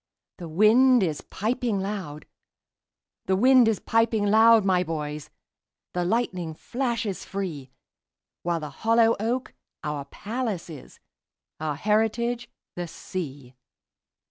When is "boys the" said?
4.83-6.03